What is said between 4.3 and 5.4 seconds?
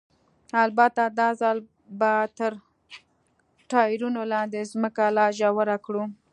لاندې ځمکه لا